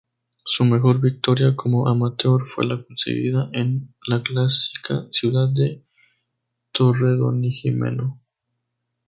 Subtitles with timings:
[0.45, 5.83] Su mejor victoria como amateur fue la conseguida en la Clásica Ciudad de
[6.71, 8.19] Torredonjimeno.